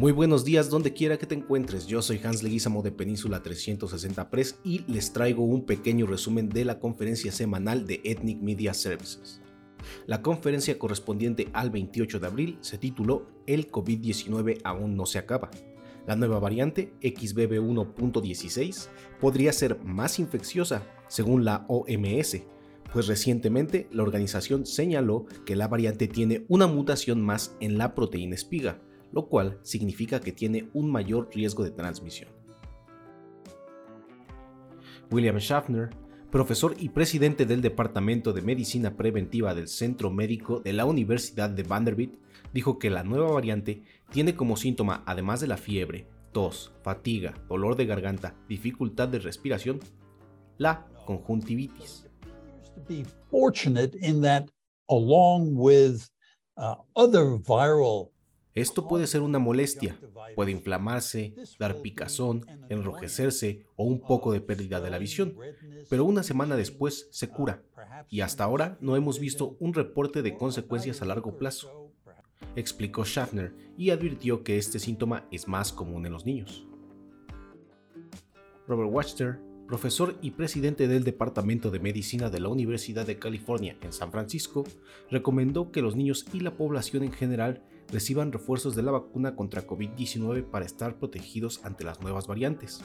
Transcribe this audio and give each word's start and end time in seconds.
Muy 0.00 0.12
buenos 0.12 0.46
días 0.46 0.70
donde 0.70 0.94
quiera 0.94 1.18
que 1.18 1.26
te 1.26 1.34
encuentres, 1.34 1.86
yo 1.86 2.00
soy 2.00 2.18
Hans 2.24 2.42
Leguizamo 2.42 2.80
de 2.80 2.90
Península 2.90 3.42
360 3.42 4.30
Press 4.30 4.58
y 4.64 4.78
les 4.90 5.12
traigo 5.12 5.44
un 5.44 5.66
pequeño 5.66 6.06
resumen 6.06 6.48
de 6.48 6.64
la 6.64 6.78
conferencia 6.78 7.30
semanal 7.30 7.86
de 7.86 8.00
Ethnic 8.02 8.40
Media 8.40 8.72
Services. 8.72 9.42
La 10.06 10.22
conferencia 10.22 10.78
correspondiente 10.78 11.48
al 11.52 11.68
28 11.68 12.18
de 12.18 12.26
abril 12.26 12.58
se 12.62 12.78
tituló 12.78 13.26
El 13.46 13.70
COVID-19 13.70 14.62
aún 14.64 14.96
no 14.96 15.04
se 15.04 15.18
acaba. 15.18 15.50
La 16.06 16.16
nueva 16.16 16.38
variante 16.38 16.94
XBB1.16 17.02 18.88
podría 19.20 19.52
ser 19.52 19.84
más 19.84 20.18
infecciosa, 20.18 20.82
según 21.08 21.44
la 21.44 21.66
OMS, 21.68 22.38
pues 22.90 23.06
recientemente 23.06 23.86
la 23.92 24.02
organización 24.02 24.64
señaló 24.64 25.26
que 25.44 25.56
la 25.56 25.68
variante 25.68 26.08
tiene 26.08 26.46
una 26.48 26.66
mutación 26.66 27.20
más 27.20 27.54
en 27.60 27.76
la 27.76 27.94
proteína 27.94 28.34
espiga, 28.34 28.80
lo 29.12 29.26
cual 29.26 29.58
significa 29.62 30.20
que 30.20 30.32
tiene 30.32 30.68
un 30.72 30.90
mayor 30.90 31.28
riesgo 31.34 31.64
de 31.64 31.70
transmisión. 31.70 32.30
William 35.10 35.38
Schaffner, 35.38 35.90
profesor 36.30 36.76
y 36.78 36.90
presidente 36.90 37.44
del 37.44 37.60
Departamento 37.60 38.32
de 38.32 38.42
Medicina 38.42 38.96
Preventiva 38.96 39.54
del 39.54 39.66
Centro 39.66 40.10
Médico 40.10 40.60
de 40.60 40.72
la 40.72 40.84
Universidad 40.84 41.50
de 41.50 41.64
Vanderbilt, 41.64 42.14
dijo 42.54 42.78
que 42.78 42.90
la 42.90 43.02
nueva 43.02 43.32
variante 43.32 43.82
tiene 44.10 44.36
como 44.36 44.56
síntoma, 44.56 45.02
además 45.06 45.40
de 45.40 45.48
la 45.48 45.56
fiebre, 45.56 46.06
tos, 46.32 46.72
fatiga, 46.82 47.34
dolor 47.48 47.76
de 47.76 47.86
garganta, 47.86 48.36
dificultad 48.48 49.08
de 49.08 49.18
respiración, 49.18 49.80
la 50.58 50.86
conjuntivitis. 51.06 52.06
Esto 58.54 58.88
puede 58.88 59.06
ser 59.06 59.22
una 59.22 59.38
molestia, 59.38 59.96
puede 60.34 60.50
inflamarse, 60.50 61.34
dar 61.58 61.80
picazón, 61.82 62.44
enrojecerse 62.68 63.64
o 63.76 63.84
un 63.84 64.00
poco 64.00 64.32
de 64.32 64.40
pérdida 64.40 64.80
de 64.80 64.90
la 64.90 64.98
visión, 64.98 65.36
pero 65.88 66.04
una 66.04 66.24
semana 66.24 66.56
después 66.56 67.06
se 67.12 67.28
cura. 67.28 67.62
Y 68.08 68.22
hasta 68.22 68.42
ahora 68.42 68.76
no 68.80 68.96
hemos 68.96 69.20
visto 69.20 69.56
un 69.60 69.72
reporte 69.72 70.22
de 70.22 70.34
consecuencias 70.34 71.00
a 71.00 71.04
largo 71.04 71.38
plazo, 71.38 71.92
explicó 72.56 73.04
Schaffner 73.04 73.54
y 73.78 73.90
advirtió 73.90 74.42
que 74.42 74.58
este 74.58 74.80
síntoma 74.80 75.28
es 75.30 75.46
más 75.46 75.72
común 75.72 76.04
en 76.06 76.12
los 76.12 76.26
niños. 76.26 76.66
Robert 78.66 78.90
Wachter, 78.92 79.40
profesor 79.68 80.16
y 80.22 80.32
presidente 80.32 80.88
del 80.88 81.04
Departamento 81.04 81.70
de 81.70 81.78
Medicina 81.78 82.30
de 82.30 82.40
la 82.40 82.48
Universidad 82.48 83.06
de 83.06 83.18
California 83.20 83.76
en 83.82 83.92
San 83.92 84.10
Francisco, 84.10 84.64
recomendó 85.08 85.70
que 85.70 85.82
los 85.82 85.94
niños 85.94 86.26
y 86.32 86.40
la 86.40 86.56
población 86.56 87.04
en 87.04 87.12
general 87.12 87.62
reciban 87.92 88.32
refuerzos 88.32 88.76
de 88.76 88.82
la 88.82 88.92
vacuna 88.92 89.36
contra 89.36 89.66
COVID-19 89.66 90.44
para 90.44 90.64
estar 90.64 90.98
protegidos 90.98 91.64
ante 91.64 91.84
las 91.84 92.00
nuevas 92.00 92.26
variantes. 92.26 92.82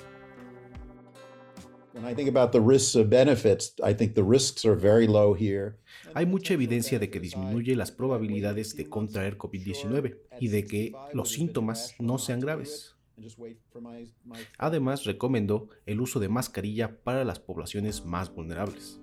Hay 6.13 6.25
mucha 6.25 6.53
evidencia 6.53 6.99
de 6.99 7.09
que 7.09 7.21
disminuye 7.21 7.75
las 7.75 7.91
probabilidades 7.91 8.75
de 8.75 8.89
contraer 8.89 9.37
COVID-19 9.37 10.17
y 10.39 10.49
de 10.49 10.65
que 10.65 10.91
los 11.13 11.31
síntomas 11.31 11.95
no 11.99 12.17
sean 12.17 12.41
graves. 12.41 12.95
Además, 14.57 15.05
recomendó 15.05 15.69
el 15.85 16.01
uso 16.01 16.19
de 16.19 16.27
mascarilla 16.27 17.01
para 17.01 17.23
las 17.23 17.39
poblaciones 17.39 18.05
más 18.05 18.33
vulnerables. 18.33 18.99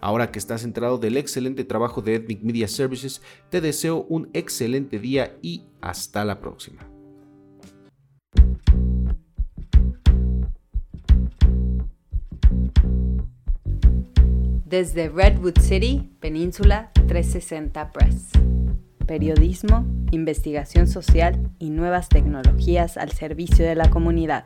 Ahora 0.00 0.30
que 0.30 0.38
estás 0.38 0.64
enterado 0.64 0.98
del 0.98 1.16
excelente 1.16 1.64
trabajo 1.64 2.00
de 2.00 2.14
Ethnic 2.14 2.42
Media 2.42 2.68
Services, 2.68 3.20
te 3.50 3.60
deseo 3.60 4.06
un 4.08 4.30
excelente 4.32 4.98
día 4.98 5.36
y 5.42 5.64
hasta 5.80 6.24
la 6.24 6.40
próxima. 6.40 6.86
Desde 14.64 15.08
Redwood 15.08 15.58
City, 15.60 16.12
Península 16.20 16.92
360 16.94 17.90
Press. 17.90 18.30
Periodismo, 19.04 19.84
investigación 20.12 20.86
social 20.86 21.50
y 21.58 21.70
nuevas 21.70 22.08
tecnologías 22.08 22.96
al 22.96 23.10
servicio 23.10 23.66
de 23.66 23.74
la 23.74 23.90
comunidad. 23.90 24.44